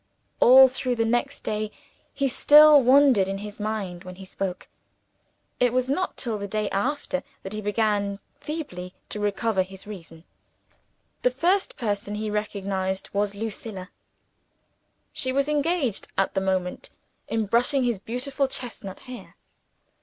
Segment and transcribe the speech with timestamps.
[0.39, 1.71] All through the next day,
[2.11, 4.67] he still wandered in his mind when he spoke.
[5.59, 10.23] It was not till the day after, that he began feebly to recover his reason.
[11.21, 13.91] The first person he recognized was Lucilla.
[15.13, 16.89] She was engaged at the moment
[17.27, 19.35] in brushing his beautiful chestnut hair.